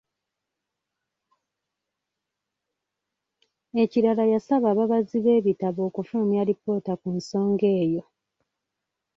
Ekirala 3.83 4.23
yasaba 4.33 4.67
ababazi 4.73 5.17
b'ebitabo 5.23 5.79
okufulumya 5.89 6.39
alipoota 6.41 6.93
ku 7.01 7.07
nsonga 7.17 7.67
eyo. 7.81 8.03